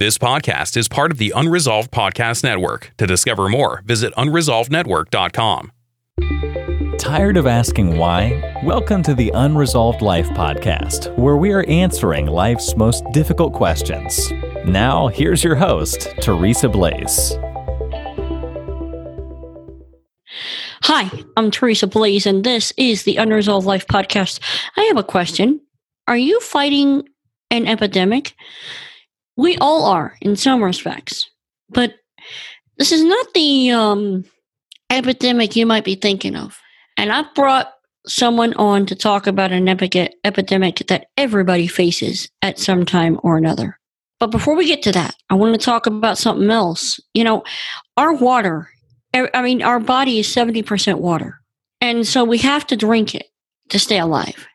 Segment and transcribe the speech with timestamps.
[0.00, 2.90] This podcast is part of the Unresolved Podcast Network.
[2.96, 5.72] To discover more, visit unresolvednetwork.com.
[6.96, 8.58] Tired of asking why?
[8.64, 14.32] Welcome to the Unresolved Life Podcast, where we are answering life's most difficult questions.
[14.64, 17.36] Now, here's your host, Teresa Blaze.
[20.84, 24.40] Hi, I'm Teresa Blaze, and this is the Unresolved Life Podcast.
[24.78, 25.60] I have a question.
[26.08, 27.06] Are you fighting
[27.50, 28.34] an epidemic?
[29.40, 31.30] We all are in some respects,
[31.70, 31.94] but
[32.76, 34.24] this is not the um,
[34.90, 36.58] epidemic you might be thinking of.
[36.98, 37.72] And I've brought
[38.06, 43.38] someone on to talk about an epi- epidemic that everybody faces at some time or
[43.38, 43.78] another.
[44.18, 47.00] But before we get to that, I want to talk about something else.
[47.14, 47.42] You know,
[47.96, 48.68] our water,
[49.14, 51.40] I mean, our body is 70% water.
[51.80, 53.28] And so we have to drink it
[53.70, 54.46] to stay alive.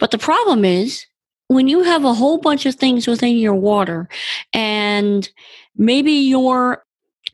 [0.00, 1.06] But the problem is,
[1.48, 4.08] when you have a whole bunch of things within your water
[4.52, 5.28] and
[5.76, 6.84] maybe you're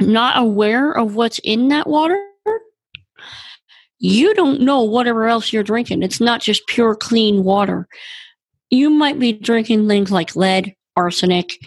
[0.00, 2.18] not aware of what's in that water,
[3.98, 6.02] you don't know whatever else you're drinking.
[6.02, 7.86] It's not just pure clean water.
[8.70, 11.58] You might be drinking things like lead, arsenic,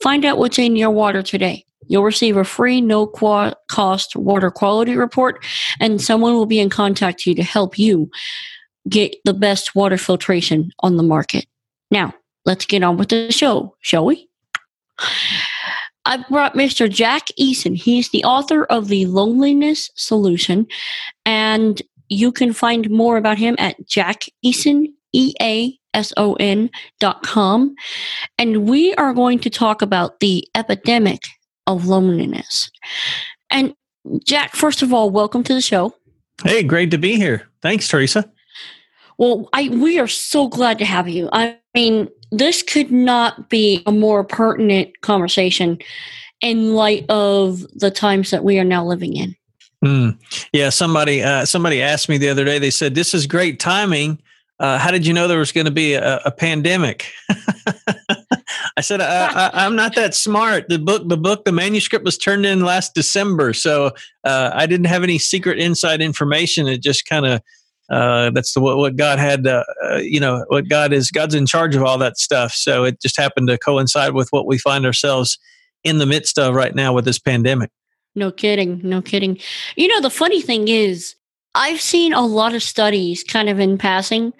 [0.02, 1.66] Find out what's in your water today.
[1.88, 5.44] You'll receive a free, no cost water quality report,
[5.80, 8.10] and someone will be in contact with you to help you
[8.88, 11.46] get the best water filtration on the market.
[11.90, 14.28] Now, let's get on with the show, shall we?
[16.04, 16.90] I've brought Mr.
[16.90, 17.76] Jack Eason.
[17.76, 20.66] He's the author of The Loneliness Solution,
[21.26, 26.70] and you can find more about him at Jack Eason, E A S O N
[27.00, 27.74] dot com.
[28.38, 31.22] And we are going to talk about the epidemic
[31.66, 32.70] of loneliness.
[33.50, 33.74] And
[34.24, 35.94] Jack, first of all, welcome to the show.
[36.44, 37.48] Hey, great to be here.
[37.62, 38.30] Thanks, Teresa.
[39.18, 41.28] Well, I we are so glad to have you.
[41.32, 45.78] I mean, this could not be a more pertinent conversation
[46.40, 49.34] in light of the times that we are now living in.
[49.84, 50.18] Mm.
[50.52, 52.58] Yeah, somebody uh, somebody asked me the other day.
[52.58, 54.18] They said, "This is great timing.
[54.58, 57.12] Uh, how did you know there was going to be a, a pandemic?"
[58.76, 60.68] I said, I, am not that smart.
[60.68, 63.92] The book, the book, the manuscript was turned in last December, so
[64.24, 66.68] uh, I didn't have any secret inside information.
[66.68, 67.42] It just kind of
[67.90, 69.46] uh, that's the, what, what God had.
[69.46, 71.10] Uh, uh, you know, what God is.
[71.10, 72.52] God's in charge of all that stuff.
[72.52, 75.38] So it just happened to coincide with what we find ourselves
[75.84, 77.70] in the midst of right now with this pandemic.
[78.14, 78.80] No kidding.
[78.82, 79.38] No kidding.
[79.76, 81.14] You know, the funny thing is,
[81.54, 84.32] I've seen a lot of studies kind of in passing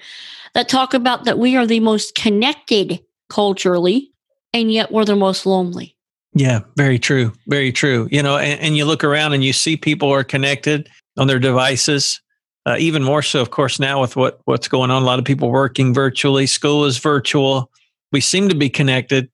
[0.54, 4.12] that talk about that we are the most connected culturally,
[4.52, 5.96] and yet we're the most lonely.
[6.34, 7.32] Yeah, very true.
[7.46, 8.08] Very true.
[8.10, 11.38] You know, and, and you look around and you see people are connected on their
[11.38, 12.20] devices.
[12.66, 15.02] Uh, even more so, of course, now with what what's going on.
[15.02, 16.46] A lot of people working virtually.
[16.46, 17.70] School is virtual.
[18.12, 19.30] We seem to be connected,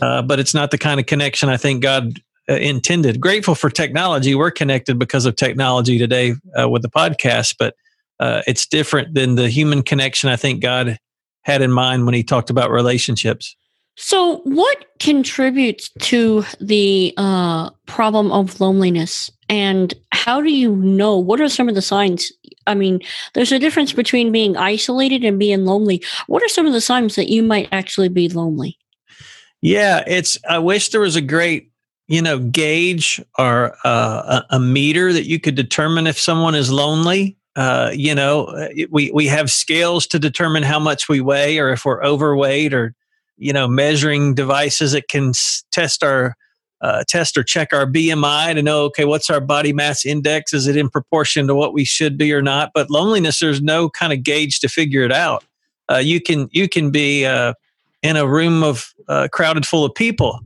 [0.00, 3.20] uh, but it's not the kind of connection I think God intended.
[3.20, 4.34] Grateful for technology.
[4.34, 7.74] We're connected because of technology today uh, with the podcast, but
[8.18, 10.98] uh, it's different than the human connection I think God
[11.42, 13.56] had in mind when He talked about relationships.
[13.96, 21.18] So, what contributes to the uh, problem of loneliness, and how do you know?
[21.18, 22.32] What are some of the signs?
[22.66, 23.00] I mean,
[23.34, 26.02] there's a difference between being isolated and being lonely.
[26.28, 28.78] What are some of the signs that you might actually be lonely?
[29.60, 30.38] Yeah, it's.
[30.48, 31.69] I wish there was a great
[32.10, 37.36] you know, gauge or uh, a, meter that you could determine if someone is lonely.
[37.54, 41.84] Uh, you know, we we have scales to determine how much we weigh, or if
[41.84, 42.94] we're overweight, or
[43.38, 45.30] you know, measuring devices that can
[45.70, 46.34] test our
[46.80, 50.52] uh, test or check our BMI to know, okay, what's our body mass index?
[50.52, 52.72] Is it in proportion to what we should be or not?
[52.74, 55.44] But loneliness, there's no kind of gauge to figure it out.
[55.88, 57.54] Uh, you can you can be uh,
[58.02, 60.40] in a room of uh, crowded full of people,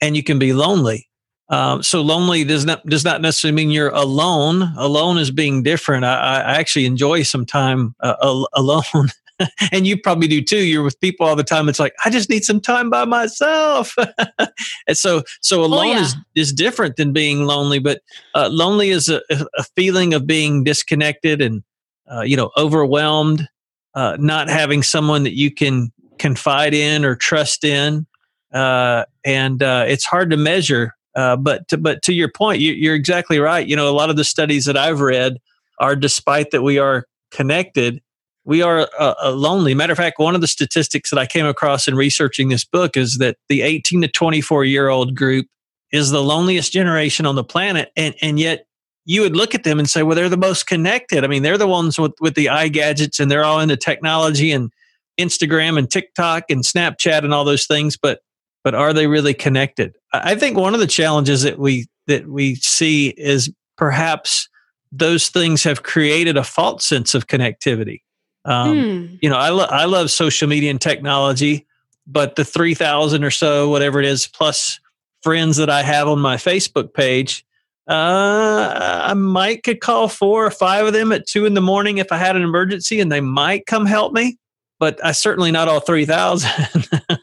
[0.00, 1.07] and you can be lonely.
[1.50, 4.74] Um, so lonely does not does not necessarily mean you're alone.
[4.76, 6.04] Alone is being different.
[6.04, 9.08] I, I actually enjoy some time uh, alone,
[9.72, 10.58] and you probably do too.
[10.58, 11.68] You're with people all the time.
[11.70, 13.94] It's like I just need some time by myself.
[14.86, 16.02] and so so oh, alone oh, yeah.
[16.02, 17.78] is is different than being lonely.
[17.78, 18.02] But
[18.34, 21.62] uh, lonely is a, a, feeling of being disconnected and
[22.12, 23.48] uh, you know overwhelmed,
[23.94, 28.06] uh, not having someone that you can confide in or trust in.
[28.52, 32.90] Uh, and uh, it's hard to measure uh, but to, but to your point, you,
[32.90, 33.66] are exactly right.
[33.66, 35.38] You know, a lot of the studies that I've read
[35.80, 38.00] are, despite that we are connected,
[38.44, 39.74] we are uh, uh, lonely.
[39.74, 42.96] Matter of fact, one of the statistics that I came across in researching this book
[42.96, 45.46] is that the 18 to 24 year old group
[45.92, 48.66] is the loneliest generation on the planet, and and yet
[49.04, 51.24] you would look at them and say, well, they're the most connected.
[51.24, 54.52] I mean, they're the ones with with the eye gadgets, and they're all into technology
[54.52, 54.70] and
[55.18, 58.20] Instagram and TikTok and Snapchat and all those things, but
[58.64, 59.96] but are they really connected?
[60.12, 64.48] I think one of the challenges that we that we see is perhaps
[64.90, 68.00] those things have created a false sense of connectivity.
[68.44, 69.14] Um, hmm.
[69.20, 71.66] You know, I, lo- I love social media and technology,
[72.06, 74.80] but the 3,000 or so, whatever it is, plus
[75.22, 77.44] friends that I have on my Facebook page,
[77.88, 81.98] uh, I might could call four or five of them at two in the morning
[81.98, 84.38] if I had an emergency and they might come help me,
[84.78, 86.48] but I certainly not all 3,000.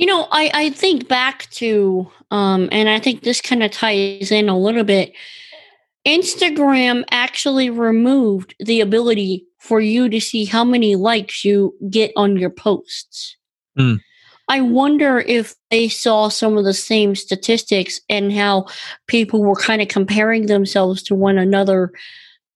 [0.00, 4.32] you know, I, I think back to, um, and I think this kind of ties
[4.32, 5.12] in a little bit.
[6.06, 12.38] Instagram actually removed the ability for you to see how many likes you get on
[12.38, 13.36] your posts.
[13.78, 14.00] Mm.
[14.48, 18.68] I wonder if they saw some of the same statistics and how
[19.06, 21.92] people were kind of comparing themselves to one another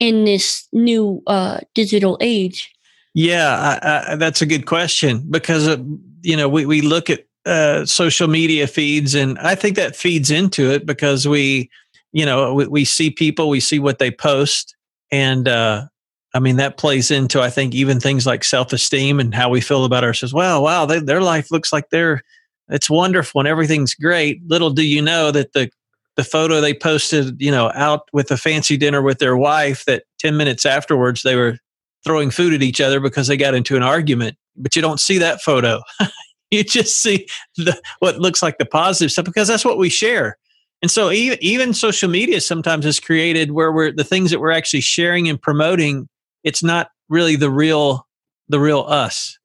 [0.00, 2.74] in this new uh, digital age.
[3.12, 5.76] Yeah, I, I, that's a good question because uh,
[6.22, 10.30] you know we we look at uh, social media feeds, and I think that feeds
[10.30, 11.70] into it because we,
[12.12, 14.74] you know, we, we see people, we see what they post,
[15.10, 15.86] and uh,
[16.34, 19.60] I mean, that plays into, I think, even things like self esteem and how we
[19.60, 20.34] feel about ourselves.
[20.34, 22.22] Wow, wow, they, their life looks like they're,
[22.68, 24.40] it's wonderful and everything's great.
[24.48, 25.70] Little do you know that the,
[26.16, 30.04] the photo they posted, you know, out with a fancy dinner with their wife, that
[30.18, 31.58] 10 minutes afterwards they were
[32.04, 34.36] throwing food at each other because they got into an argument.
[34.56, 35.82] But you don't see that photo.
[36.54, 40.38] you just see the, what looks like the positive stuff because that's what we share.
[40.82, 44.50] And so even, even social media sometimes is created where we're the things that we're
[44.50, 46.08] actually sharing and promoting
[46.44, 48.06] it's not really the real
[48.48, 49.38] the real us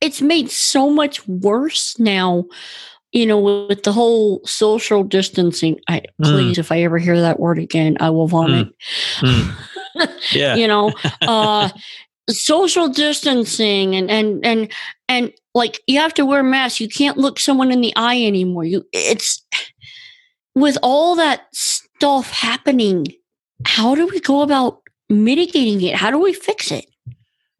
[0.00, 2.44] it's made so much worse now
[3.12, 6.24] you know with the whole social distancing i mm.
[6.24, 8.68] please if i ever hear that word again i will vomit
[9.20, 9.54] mm.
[9.96, 10.10] Mm.
[10.32, 10.92] yeah you know
[11.22, 11.68] uh
[12.28, 14.72] social distancing and and and
[15.08, 18.22] and like you have to wear a mask you can't look someone in the eye
[18.22, 19.44] anymore you it's
[20.54, 23.06] with all that stuff happening
[23.64, 25.94] how do we go about mitigating it?
[25.94, 26.86] How do we fix it?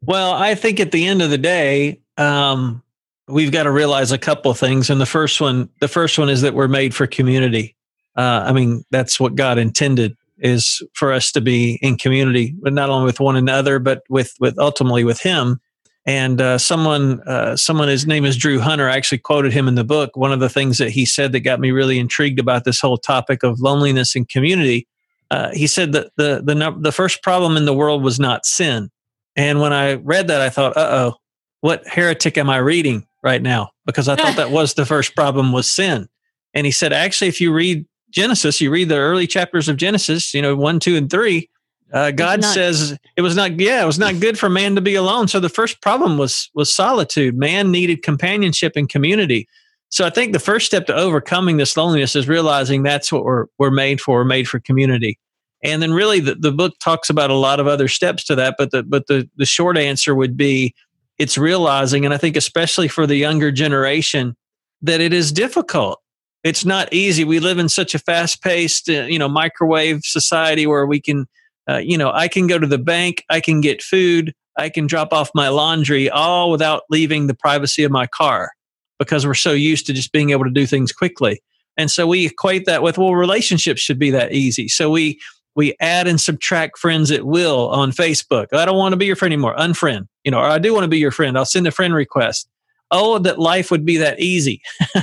[0.01, 2.83] Well, I think at the end of the day, um,
[3.27, 4.89] we've got to realize a couple of things.
[4.89, 7.75] And the first one, the first one is that we're made for community.
[8.15, 12.73] Uh, I mean, that's what God intended is for us to be in community, but
[12.73, 15.59] not only with one another, but with with ultimately with Him.
[16.07, 18.89] And uh, someone, uh, someone, his name is Drew Hunter.
[18.89, 20.15] I actually quoted him in the book.
[20.15, 22.97] One of the things that he said that got me really intrigued about this whole
[22.97, 24.87] topic of loneliness and community
[25.29, 28.89] uh, he said that the, the, the first problem in the world was not sin.
[29.35, 31.15] And when I read that, I thought, uh oh,
[31.61, 33.71] what heretic am I reading right now?
[33.85, 36.07] Because I thought that was the first problem was sin.
[36.53, 40.33] And he said, actually, if you read Genesis, you read the early chapters of Genesis,
[40.33, 41.49] you know, one, two, and three,
[41.93, 44.81] uh, God not, says it was not, yeah, it was not good for man to
[44.81, 45.27] be alone.
[45.27, 47.37] So the first problem was was solitude.
[47.37, 49.47] Man needed companionship and community.
[49.89, 53.45] So I think the first step to overcoming this loneliness is realizing that's what we're
[53.57, 54.19] we're made for.
[54.19, 55.17] We're made for community.
[55.63, 58.55] And then really the, the book talks about a lot of other steps to that,
[58.57, 60.73] but the but the the short answer would be
[61.17, 64.35] it's realizing, and I think especially for the younger generation,
[64.81, 65.99] that it is difficult.
[66.43, 67.23] It's not easy.
[67.23, 71.25] We live in such a fast paced, uh, you know, microwave society where we can,
[71.69, 74.87] uh, you know, I can go to the bank, I can get food, I can
[74.87, 78.51] drop off my laundry all without leaving the privacy of my car
[78.99, 81.41] because we're so used to just being able to do things quickly.
[81.77, 84.67] And so we equate that with, well, relationships should be that easy.
[84.67, 85.19] So we,
[85.55, 88.47] we add and subtract friends at will on Facebook.
[88.53, 89.55] I don't want to be your friend anymore.
[89.55, 91.37] Unfriend, you know, or I do want to be your friend.
[91.37, 92.49] I'll send a friend request.
[92.89, 94.61] Oh, that life would be that easy.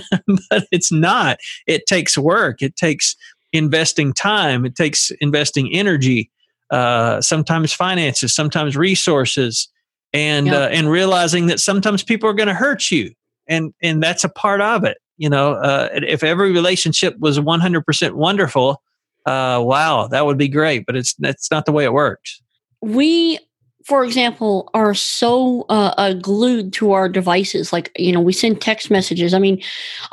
[0.51, 1.39] but it's not.
[1.67, 2.63] It takes work.
[2.63, 3.15] It takes
[3.53, 4.65] investing time.
[4.65, 6.31] It takes investing energy,
[6.71, 9.69] uh, sometimes finances, sometimes resources,
[10.15, 10.55] and yep.
[10.55, 13.13] uh, and realizing that sometimes people are going to hurt you
[13.49, 18.13] and and that's a part of it you know uh, if every relationship was 100%
[18.13, 18.83] wonderful
[19.27, 22.41] uh, wow that would be great but it's that's not the way it works
[22.81, 23.39] we
[23.85, 28.61] for example are so uh, uh, glued to our devices like you know we send
[28.61, 29.61] text messages i mean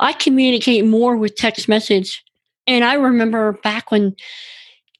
[0.00, 2.22] i communicate more with text message
[2.66, 4.14] and i remember back when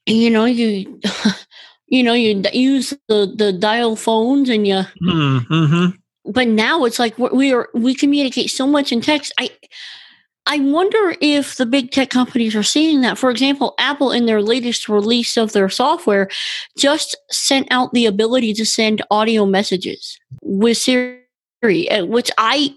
[0.06, 1.00] you know you
[1.86, 7.18] you know you use the the dial phones and you mm-hmm but now it's like
[7.18, 9.50] we are we communicate so much in text i
[10.46, 13.16] I wonder if the big tech companies are seeing that.
[13.16, 16.28] For example, Apple, in their latest release of their software,
[16.76, 22.74] just sent out the ability to send audio messages with Siri, uh, which I,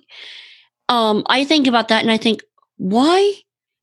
[0.89, 2.43] um, I think about that and I think,
[2.77, 3.33] why,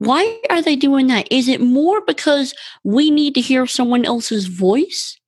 [0.04, 1.30] why are they doing that?
[1.30, 5.18] Is it more because we need to hear someone else's voice?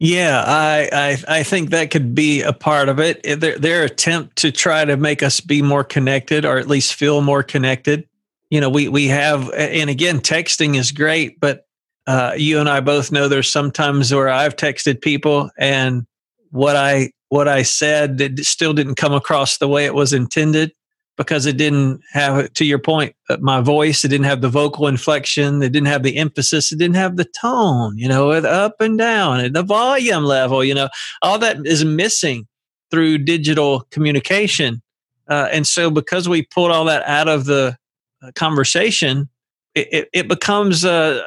[0.00, 3.22] Yeah, I, I I think that could be a part of it.
[3.40, 7.20] Their their attempt to try to make us be more connected, or at least feel
[7.20, 8.06] more connected.
[8.50, 11.66] You know, we we have, and again, texting is great, but
[12.06, 16.06] uh, you and I both know there's sometimes where I've texted people, and
[16.50, 20.72] what I what I said that still didn't come across the way it was intended,
[21.18, 24.86] because it didn't have, to your point, uh, my voice, it didn't have the vocal
[24.86, 28.96] inflection, it didn't have the emphasis, it didn't have the tone, you know, up and
[28.96, 30.88] down and the volume level, you know,
[31.20, 32.46] all that is missing
[32.90, 34.80] through digital communication.
[35.28, 37.76] Uh, and so, because we pulled all that out of the
[38.22, 39.28] uh, conversation,
[39.74, 41.20] it, it, it becomes uh,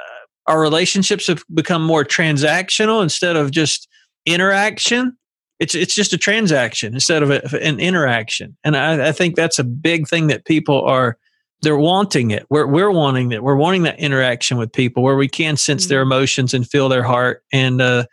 [0.48, 3.88] our relationships have become more transactional instead of just
[4.26, 5.18] interaction
[5.62, 8.58] it's it's just a transaction instead of a, an interaction.
[8.64, 11.18] And I, I, think that's a big thing that people are
[11.62, 12.48] they're wanting it.
[12.50, 16.02] We're, we're wanting it we're wanting that interaction with people where we can sense their
[16.02, 16.14] mm-hmm.
[16.14, 17.44] emotions and feel their heart.
[17.54, 18.06] And uh,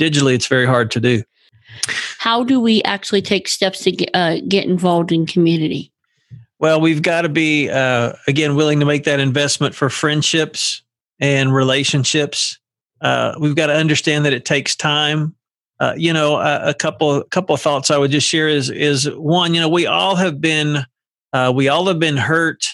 [0.00, 1.22] digitally it's very hard to do.
[2.18, 5.92] How do we actually take steps to get, uh, get involved in community?
[6.58, 10.82] Well we've got to be uh, again willing to make that investment for friendships
[11.20, 12.58] and relationships.
[13.02, 15.34] Uh, we've got to understand that it takes time
[15.80, 19.10] uh, you know, a, a, couple couple of thoughts I would just share is is
[19.10, 20.84] one, you know, we all have been
[21.32, 22.64] uh, we all have been hurt,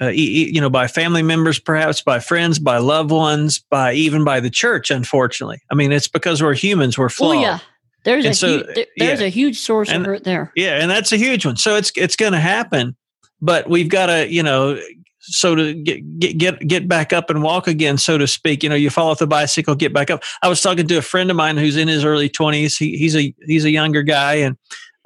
[0.00, 4.24] uh, e- you know, by family members, perhaps by friends, by loved ones, by even
[4.24, 4.90] by the church.
[4.90, 7.36] Unfortunately, I mean, it's because we're humans, we're flawed.
[7.36, 7.58] Oh yeah,
[8.04, 9.26] there's and a so, hu- there's yeah.
[9.26, 10.52] a huge source and, of hurt there.
[10.56, 11.56] Yeah, and that's a huge one.
[11.56, 12.96] So it's it's going to happen,
[13.40, 14.76] but we've got to you know
[15.20, 18.62] so to get, get get get back up and walk again, so to speak.
[18.62, 20.22] You know, you fall off the bicycle, get back up.
[20.42, 22.76] I was talking to a friend of mine who's in his early twenties.
[22.76, 24.56] He, he's a he's a younger guy, and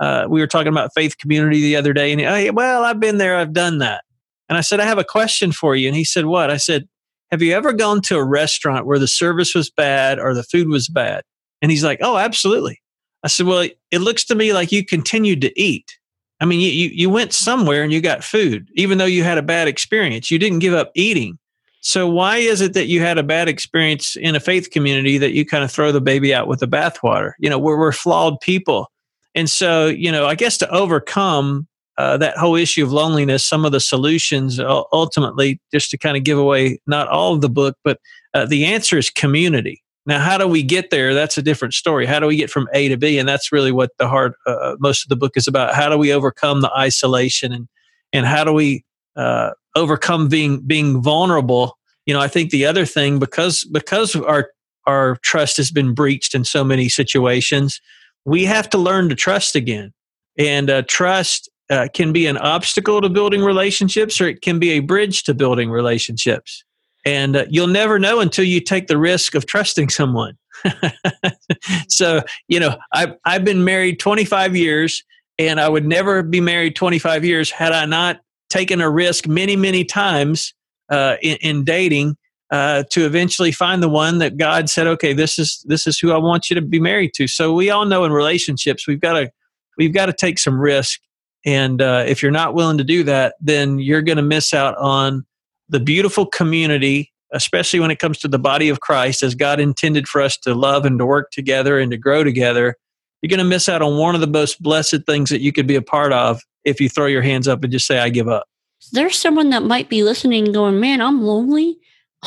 [0.00, 2.12] uh, we were talking about faith community the other day.
[2.12, 4.04] And he, oh, well, I've been there, I've done that.
[4.48, 5.88] And I said, I have a question for you.
[5.88, 6.50] And he said, What?
[6.50, 6.88] I said,
[7.30, 10.68] Have you ever gone to a restaurant where the service was bad or the food
[10.68, 11.22] was bad?
[11.62, 12.80] And he's like, Oh, absolutely.
[13.22, 15.98] I said, Well, it looks to me like you continued to eat.
[16.40, 19.42] I mean, you, you went somewhere and you got food, even though you had a
[19.42, 20.30] bad experience.
[20.30, 21.38] You didn't give up eating.
[21.80, 25.32] So why is it that you had a bad experience in a faith community that
[25.32, 27.32] you kind of throw the baby out with the bathwater?
[27.38, 28.90] You know, we're, we're flawed people.
[29.34, 33.64] And so, you know, I guess to overcome uh, that whole issue of loneliness, some
[33.64, 37.76] of the solutions ultimately, just to kind of give away not all of the book,
[37.84, 38.00] but
[38.32, 39.83] uh, the answer is community.
[40.06, 41.14] Now, how do we get there?
[41.14, 42.04] That's a different story.
[42.04, 43.18] How do we get from A to B?
[43.18, 45.74] And that's really what the heart, uh, uh, most of the book is about.
[45.74, 47.68] How do we overcome the isolation and
[48.12, 48.84] and how do we
[49.16, 51.78] uh, overcome being being vulnerable?
[52.06, 54.50] You know, I think the other thing because because our
[54.86, 57.80] our trust has been breached in so many situations,
[58.24, 59.92] we have to learn to trust again.
[60.38, 64.72] And uh, trust uh, can be an obstacle to building relationships, or it can be
[64.72, 66.64] a bridge to building relationships.
[67.04, 70.38] And uh, you'll never know until you take the risk of trusting someone.
[71.88, 75.02] so, you know, I've, I've been married 25 years
[75.38, 79.56] and I would never be married 25 years had I not taken a risk many,
[79.56, 80.54] many times
[80.90, 82.16] uh, in, in, dating
[82.50, 86.12] uh, to eventually find the one that God said, okay, this is, this is who
[86.12, 87.26] I want you to be married to.
[87.26, 89.30] So we all know in relationships, we've got to,
[89.76, 91.00] we've got to take some risk.
[91.44, 94.76] And uh, if you're not willing to do that, then you're going to miss out
[94.78, 95.26] on
[95.68, 100.06] the beautiful community, especially when it comes to the body of Christ, as God intended
[100.06, 102.76] for us to love and to work together and to grow together,
[103.22, 105.66] you're going to miss out on one of the most blessed things that you could
[105.66, 108.28] be a part of if you throw your hands up and just say, I give
[108.28, 108.46] up.
[108.92, 111.78] There's someone that might be listening going, Man, I'm lonely.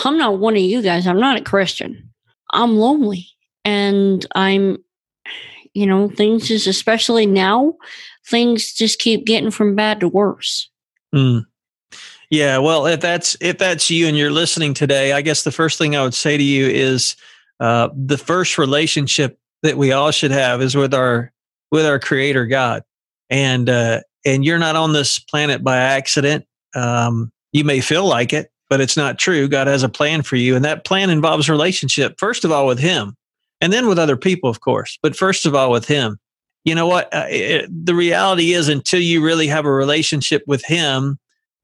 [0.03, 1.07] I'm not one of you guys.
[1.07, 2.09] I'm not a Christian.
[2.51, 3.27] I'm lonely.
[3.65, 4.77] And I'm,
[5.73, 7.75] you know, things just, especially now,
[8.25, 10.69] things just keep getting from bad to worse.
[11.13, 11.45] Mm.
[12.29, 15.77] Yeah, well, if that's if that's you and you're listening today, I guess the first
[15.77, 17.15] thing I would say to you is
[17.59, 21.31] uh, the first relationship that we all should have is with our
[21.71, 22.83] with our Creator God,
[23.29, 26.45] and uh, and you're not on this planet by accident.
[26.75, 29.47] Um, you may feel like it, but it's not true.
[29.47, 32.15] God has a plan for you, and that plan involves relationship.
[32.17, 33.15] First of all, with Him,
[33.61, 34.99] and then with other people, of course.
[35.01, 36.19] But first of all, with Him.
[36.65, 37.13] You know what?
[37.13, 41.17] Uh, it, the reality is, until you really have a relationship with Him,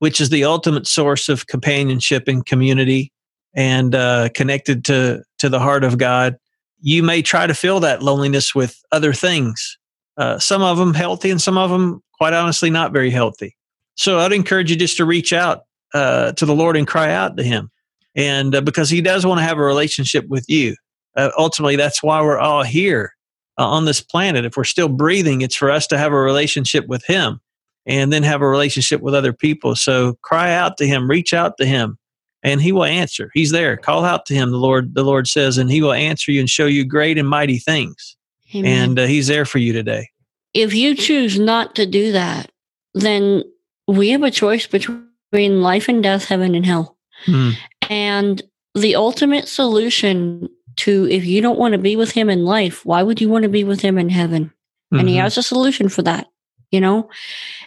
[0.03, 3.09] which is the ultimate source of companionship and community
[3.55, 6.35] and uh, connected to, to the heart of God,
[6.81, 9.77] you may try to fill that loneliness with other things.
[10.17, 13.55] Uh, some of them healthy and some of them, quite honestly, not very healthy.
[13.95, 15.61] So I'd encourage you just to reach out
[15.93, 17.71] uh, to the Lord and cry out to Him,
[18.13, 20.75] and uh, because He does want to have a relationship with you.
[21.15, 23.13] Uh, ultimately, that's why we're all here
[23.57, 24.43] uh, on this planet.
[24.43, 27.39] If we're still breathing, it's for us to have a relationship with Him,
[27.85, 29.75] and then have a relationship with other people.
[29.75, 31.97] So cry out to Him, reach out to Him,
[32.43, 33.29] and He will answer.
[33.33, 33.75] He's there.
[33.77, 34.51] Call out to Him.
[34.51, 37.27] The Lord, the Lord says, and He will answer you and show you great and
[37.27, 38.15] mighty things.
[38.55, 38.89] Amen.
[38.89, 40.09] And uh, He's there for you today.
[40.53, 42.51] if you choose not to do that,
[42.93, 43.43] then
[43.87, 46.97] we have a choice between life and death, heaven and hell.
[47.25, 47.53] Mm.
[47.89, 48.41] And
[48.75, 50.47] the ultimate solution
[50.77, 53.43] to if you don't want to be with him in life, why would you want
[53.43, 54.51] to be with him in heaven?
[54.91, 55.21] And he Mhm.
[55.21, 56.27] has a solution for that.
[56.73, 57.07] You know,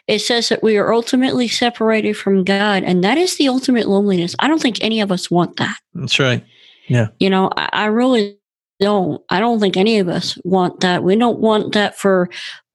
[0.09, 4.35] it says that we are ultimately separated from God, and that is the ultimate loneliness.
[4.41, 5.77] I don't think any of us want that.
[5.95, 6.45] That's right.
[6.89, 7.09] Yeah.
[7.21, 8.37] You know, I, I really
[8.81, 9.23] don't.
[9.31, 11.05] I don't think any of us want that.
[11.05, 12.29] We don't want that for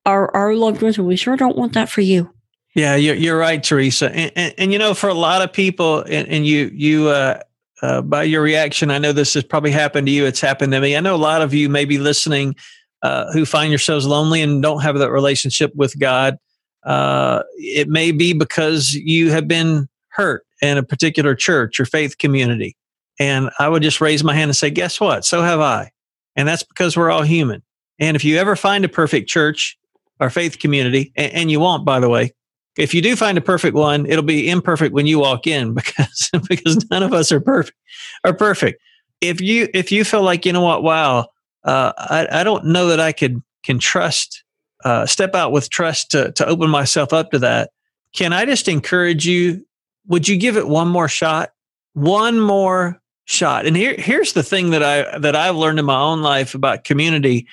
[0.06, 2.34] our, our loved ones, and we sure don't want that for you.
[2.76, 4.10] Yeah, you're, you're right, Teresa.
[4.10, 7.42] And, and, and you know, for a lot of people, and, and you, you, uh,
[7.82, 10.26] uh, by your reaction, I know this has probably happened to you.
[10.26, 10.96] It's happened to me.
[10.96, 12.56] I know a lot of you may be listening
[13.04, 16.38] uh, who find yourselves lonely and don't have that relationship with God.
[16.84, 22.18] Uh, it may be because you have been hurt in a particular church or faith
[22.18, 22.76] community.
[23.20, 25.26] And I would just raise my hand and say, guess what?
[25.26, 25.92] So have I.
[26.36, 27.62] And that's because we're all human.
[28.00, 29.78] And if you ever find a perfect church
[30.20, 32.34] or faith community, and, and you won't, by the way,
[32.78, 36.30] if you do find a perfect one, it'll be imperfect when you walk in because
[36.48, 37.78] because none of us are perfect
[38.24, 38.82] are perfect.
[39.20, 41.28] If you if you feel like you know what, wow,
[41.64, 44.44] uh, I I don't know that I could can trust
[44.84, 47.72] uh, step out with trust to to open myself up to that.
[48.14, 49.66] Can I just encourage you?
[50.08, 51.52] Would you give it one more shot?
[51.94, 53.66] One more shot.
[53.66, 56.84] And here here's the thing that I that I've learned in my own life about
[56.84, 57.48] community.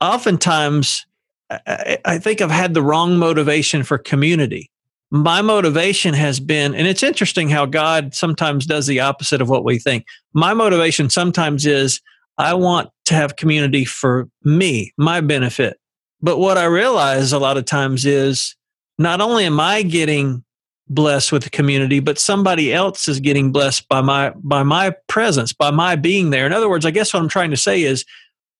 [0.00, 1.04] Oftentimes
[1.50, 4.70] I, I think I've had the wrong motivation for community.
[5.12, 9.64] My motivation has been, and it's interesting how God sometimes does the opposite of what
[9.64, 10.06] we think.
[10.34, 12.00] My motivation sometimes is
[12.38, 15.78] I want to have community for me, my benefit.
[16.22, 18.54] But what I realize a lot of times is
[18.98, 20.44] not only am I getting
[20.88, 25.52] blessed with the community, but somebody else is getting blessed by my by my presence,
[25.52, 26.46] by my being there.
[26.46, 28.04] In other words, I guess what I'm trying to say is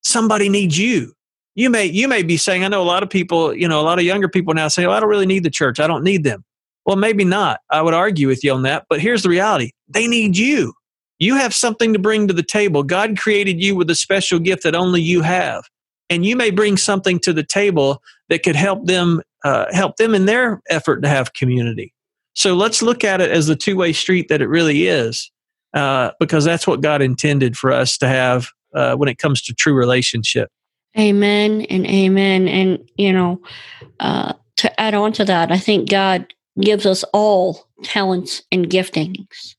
[0.03, 1.13] somebody needs you.
[1.55, 3.83] You may you may be saying i know a lot of people you know a
[3.83, 5.79] lot of younger people now say oh, i don't really need the church.
[5.79, 6.45] I don't need them.
[6.87, 7.61] Well maybe not.
[7.71, 9.71] I would argue with you on that but here's the reality.
[9.89, 10.73] They need you
[11.21, 14.63] you have something to bring to the table god created you with a special gift
[14.63, 15.65] that only you have
[16.09, 20.15] and you may bring something to the table that could help them uh, help them
[20.15, 21.93] in their effort to have community
[22.35, 25.31] so let's look at it as the two-way street that it really is
[25.75, 29.55] uh, because that's what god intended for us to have uh, when it comes to
[29.55, 30.51] true relationship
[30.99, 32.49] Amen and amen.
[32.49, 33.41] And, you know,
[34.01, 39.55] uh, to add on to that, I think God gives us all talents and giftings.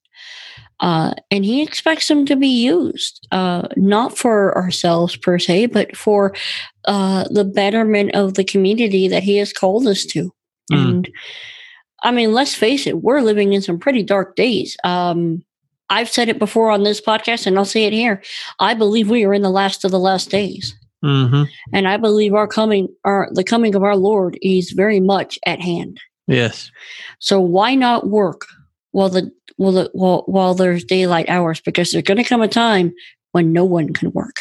[0.81, 5.95] Uh, and he expects them to be used, uh, not for ourselves per se, but
[5.95, 6.33] for
[6.85, 10.33] uh, the betterment of the community that he has called us to.
[10.71, 10.89] Mm.
[10.89, 11.09] And
[12.03, 14.75] I mean, let's face it, we're living in some pretty dark days.
[14.83, 15.43] Um,
[15.89, 18.21] I've said it before on this podcast, and I'll say it here.
[18.59, 21.43] I believe we are in the last of the last days mm-hmm.
[21.73, 25.61] and I believe our coming, our the coming of our Lord is very much at
[25.61, 25.99] hand.
[26.27, 26.71] yes
[27.19, 28.47] So why not work
[28.91, 31.61] while the while the while, while there's daylight hours?
[31.61, 32.93] Because there's going to come a time
[33.31, 34.35] when no one can work.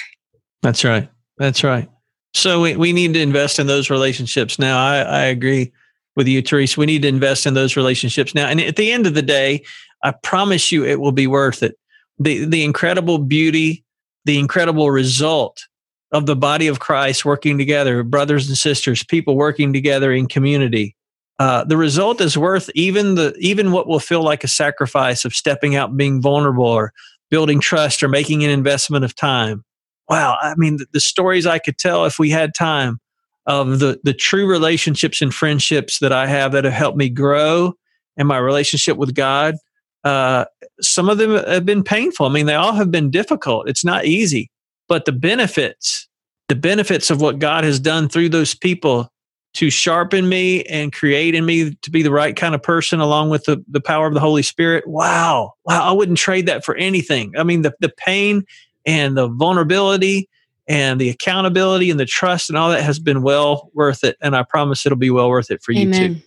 [0.63, 1.09] That's right.
[1.39, 1.89] That's right.
[2.35, 4.79] So we, we need to invest in those relationships now.
[4.79, 5.73] I, I agree
[6.17, 6.79] with you, Teresa.
[6.79, 8.47] We need to invest in those relationships now.
[8.47, 9.65] And at the end of the day,
[10.03, 11.77] I promise you it will be worth it.
[12.19, 13.85] The the incredible beauty,
[14.25, 15.67] the incredible result
[16.13, 20.97] of the body of Christ working together, brothers and sisters, people working together in community.
[21.41, 25.35] Uh, the result is worth even the even what will feel like a sacrifice of
[25.35, 26.93] stepping out, being vulnerable, or
[27.31, 29.65] building trust, or making an investment of time.
[30.11, 32.99] Wow i mean the, the stories i could tell if we had time
[33.47, 37.73] of the the true relationships and friendships that i have that have helped me grow
[38.17, 39.55] in my relationship with god
[40.03, 40.47] uh,
[40.81, 42.25] some of them have been painful.
[42.27, 43.69] I mean they all have been difficult.
[43.69, 44.51] It's not easy
[44.89, 46.09] but the benefits
[46.49, 49.11] the benefits of what god has done through those people
[49.53, 53.31] to sharpen me and create in me to be the right kind of person along
[53.31, 56.77] with the, the power of the holy spirit wow wow i wouldn't trade that for
[56.77, 58.45] anything i mean the, the pain
[58.87, 60.29] and the vulnerability
[60.71, 64.17] and the accountability and the trust and all that has been well worth it.
[64.23, 65.99] And I promise it'll be well worth it for you too.
[65.99, 66.23] Amen.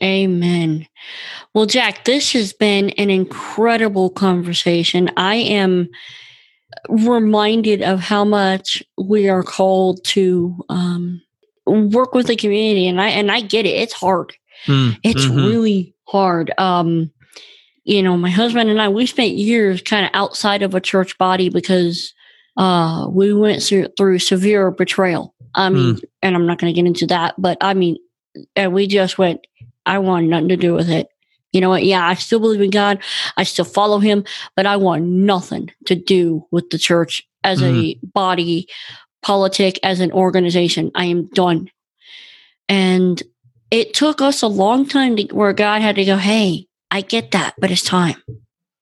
[0.00, 0.86] Amen.
[1.52, 5.10] Well, Jack, this has been an incredible conversation.
[5.16, 5.88] I am
[6.88, 11.20] reminded of how much we are called to um,
[11.68, 13.70] work with the community, and I and I get it.
[13.70, 14.34] It's hard.
[14.66, 15.36] Mm, It's mhm.
[15.36, 16.52] really hard.
[16.58, 17.10] Um,
[17.84, 21.16] you know, my husband and I, we spent years kind of outside of a church
[21.16, 22.12] body because
[22.58, 25.34] uh, we went through, through severe betrayal.
[25.54, 26.04] I mean, mm.
[26.22, 27.96] and I'm not going to get into that, but I mean,
[28.54, 29.46] and we just went,
[29.86, 31.08] I want nothing to do with it.
[31.52, 31.84] You know what?
[31.84, 32.98] Yeah, I still believe in God.
[33.38, 37.94] I still follow him, but I want nothing to do with the church as mm.
[37.94, 38.68] a body,
[39.22, 40.90] politic, as an organization.
[40.94, 41.70] I am done.
[42.68, 43.22] And
[43.70, 47.32] it took us a long time to where God had to go, Hey, I get
[47.32, 48.16] that, but it's time.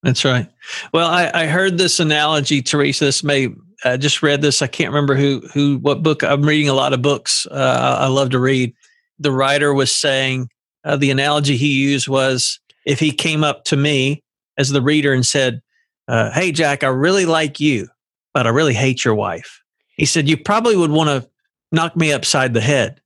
[0.03, 0.49] That's right.
[0.92, 3.07] Well, I, I heard this analogy, Teresa.
[3.07, 3.49] This may
[3.85, 4.62] I just read this.
[4.62, 6.22] I can't remember who who what book.
[6.22, 7.46] I'm reading a lot of books.
[7.51, 8.72] Uh, I love to read.
[9.18, 10.49] The writer was saying
[10.85, 14.22] uh, the analogy he used was if he came up to me
[14.57, 15.61] as the reader and said,
[16.09, 17.88] uh, "Hey, Jack, I really like you,
[18.33, 19.61] but I really hate your wife."
[19.97, 21.29] He said, "You probably would want to
[21.73, 23.01] knock me upside the head."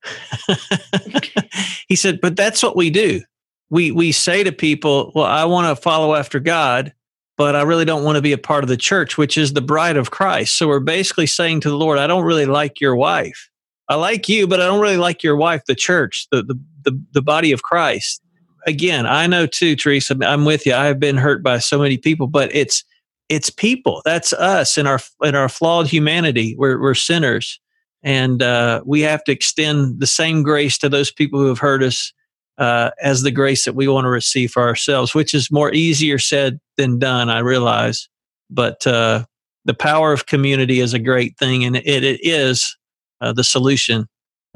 [1.88, 3.22] he said, "But that's what we do.
[3.70, 6.92] We we say to people, "Well, I want to follow after God."
[7.40, 9.62] but I really don't want to be a part of the church, which is the
[9.62, 10.59] bride of Christ.
[10.59, 13.48] So we're basically saying to the Lord, I don't really like your wife.
[13.88, 17.03] I like you, but I don't really like your wife, the church, the the the,
[17.12, 18.20] the body of Christ.
[18.66, 20.18] Again, I know too, Teresa.
[20.22, 20.74] I'm with you.
[20.74, 22.85] I have been hurt by so many people, but it's
[23.30, 24.02] it's people.
[24.04, 26.56] That's us in our in our flawed humanity.
[26.58, 27.60] We're we're sinners,
[28.02, 31.82] and uh, we have to extend the same grace to those people who have hurt
[31.82, 32.12] us
[32.58, 36.18] uh, as the grace that we want to receive for ourselves, which is more easier
[36.18, 38.08] said than done, I realize.
[38.50, 39.24] But uh,
[39.64, 42.76] the power of community is a great thing, and it, it is
[43.20, 44.06] uh, the solution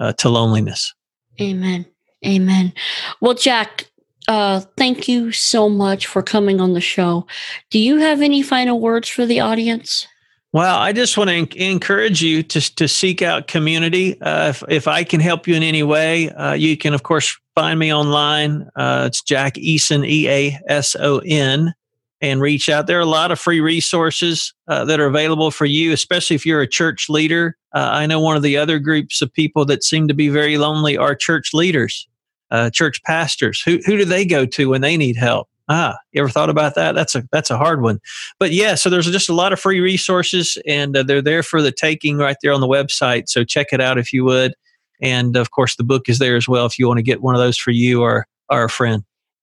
[0.00, 0.92] uh, to loneliness.
[1.40, 1.86] Amen.
[2.26, 2.72] Amen.
[3.20, 3.88] Well, Jack,
[4.28, 7.26] uh, thank you so much for coming on the show.
[7.70, 10.06] Do you have any final words for the audience?
[10.52, 14.20] Well, I just want to encourage you to, to seek out community.
[14.20, 17.36] Uh, if, if I can help you in any way, uh, you can, of course,
[17.56, 18.68] find me online.
[18.76, 21.74] Uh, it's Jack Eason, E A S O N,
[22.20, 22.86] and reach out.
[22.86, 26.46] There are a lot of free resources uh, that are available for you, especially if
[26.46, 27.56] you're a church leader.
[27.74, 30.56] Uh, I know one of the other groups of people that seem to be very
[30.56, 32.08] lonely are church leaders,
[32.54, 33.60] uh, church pastors.
[33.60, 35.48] Who, who do they go to when they need help?
[35.68, 36.94] Ah, you ever thought about that?
[36.94, 37.98] That's a that's a hard one.
[38.38, 41.62] But yeah, so there's just a lot of free resources, and uh, they're there for
[41.62, 43.28] the taking right there on the website.
[43.28, 44.54] So check it out if you would.
[45.00, 47.34] And of course, the book is there as well if you want to get one
[47.34, 49.02] of those for you or, or a friend.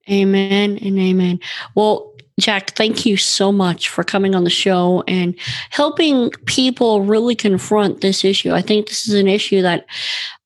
[0.09, 1.39] Amen and amen.
[1.75, 2.10] Well,
[2.41, 5.35] Jack, thank you so much for coming on the show and
[5.69, 8.51] helping people really confront this issue.
[8.51, 9.85] I think this is an issue that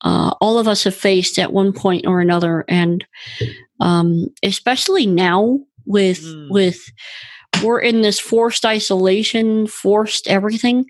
[0.02, 3.06] uh, all of us have faced at one point or another, and
[3.80, 6.50] um, especially now with mm.
[6.50, 6.82] with
[7.64, 10.86] we're in this forced isolation, forced everything.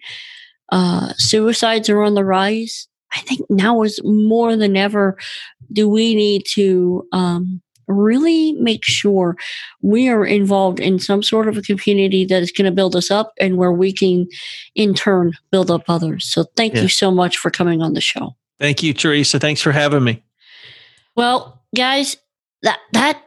[0.72, 2.88] Uh, suicides are on the rise.
[3.14, 5.18] I think now is more than ever
[5.72, 9.36] do we need to um, really make sure
[9.82, 13.12] we are involved in some sort of a community that is going to build us
[13.12, 14.28] up and where we can
[14.76, 16.26] in turn build up others.
[16.26, 16.84] So thank yeah.
[16.84, 18.36] you so much for coming on the show.
[18.60, 19.40] Thank you, Teresa.
[19.40, 20.24] Thanks for having me.
[21.16, 22.18] Well, guys,
[22.62, 23.22] that that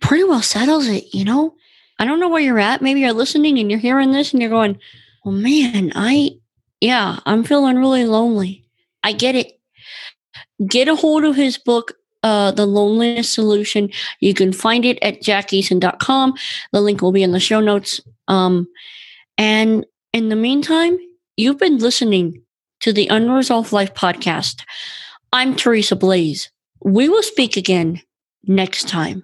[0.00, 1.54] pretty well settles it, you know?
[1.98, 2.82] I don't know where you're at.
[2.82, 4.78] Maybe you're listening and you're hearing this and you're going,
[5.24, 6.32] "Well, man, I
[6.80, 8.64] yeah, I'm feeling really lonely."
[9.04, 9.60] I get it.
[10.66, 13.90] Get a hold of his book, uh, The Loneliness Solution.
[14.20, 16.34] You can find it at jackeason.com.
[16.72, 18.00] The link will be in the show notes.
[18.28, 18.68] Um,
[19.38, 20.98] and in the meantime,
[21.36, 22.42] you've been listening
[22.80, 24.62] to the Unresolved Life podcast.
[25.32, 26.50] I'm Teresa Blaze.
[26.84, 28.02] We will speak again
[28.44, 29.22] next time.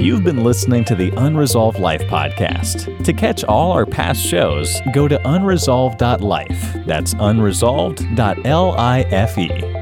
[0.00, 3.04] You've been listening to the Unresolved Life podcast.
[3.04, 6.86] To catch all our past shows, go to unresolved.life.
[6.86, 9.79] That's unresolved.life.